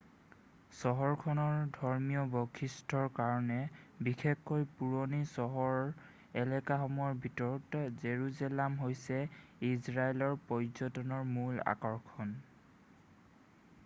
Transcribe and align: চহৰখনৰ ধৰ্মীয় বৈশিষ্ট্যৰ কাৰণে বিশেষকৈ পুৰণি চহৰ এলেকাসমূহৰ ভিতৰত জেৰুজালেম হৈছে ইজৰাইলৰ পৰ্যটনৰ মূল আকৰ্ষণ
চহৰখনৰ 0.75 1.57
ধৰ্মীয় 1.73 2.23
বৈশিষ্ট্যৰ 2.35 3.09
কাৰণে 3.19 3.57
বিশেষকৈ 4.07 4.65
পুৰণি 4.79 5.19
চহৰ 5.35 5.77
এলেকাসমূহৰ 6.45 7.21
ভিতৰত 7.27 7.83
জেৰুজালেম 8.07 8.79
হৈছে 8.87 9.21
ইজৰাইলৰ 9.71 10.35
পৰ্যটনৰ 10.53 11.29
মূল 11.37 11.65
আকৰ্ষণ 11.77 12.37